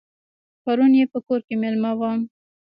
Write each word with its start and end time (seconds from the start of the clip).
پرون 0.63 0.91
یې 0.99 1.05
په 1.13 1.19
کور 1.27 1.39
کې 1.47 1.55
مېلمه 1.61 1.91
وم. 1.99 2.19